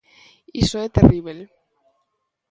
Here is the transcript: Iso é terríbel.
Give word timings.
Iso 0.63 0.77
é 0.85 0.87
terríbel. 0.95 1.39